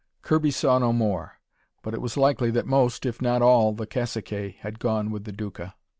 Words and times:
Kirby 0.23 0.49
saw 0.49 0.79
no 0.79 0.91
more. 0.91 1.33
But 1.83 1.93
it 1.93 2.01
was 2.01 2.17
likely 2.17 2.49
that 2.49 2.65
most, 2.65 3.05
if 3.05 3.21
not 3.21 3.43
all, 3.43 3.69
of 3.69 3.77
the 3.77 3.85
caciques 3.85 4.55
had 4.61 4.79
gone 4.79 5.11
with 5.11 5.25
the 5.25 5.31
Duca. 5.31 5.75